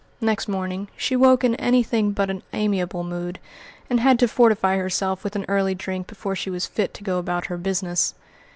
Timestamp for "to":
4.17-4.27, 6.95-7.03